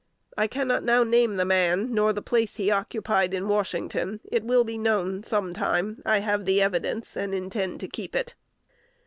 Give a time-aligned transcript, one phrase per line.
[0.35, 4.63] I cannot now name the man, nor the place he occupied in Washington: it will
[4.63, 6.01] be known sometime.
[6.07, 8.33] I have the evidence, and intend to keep it.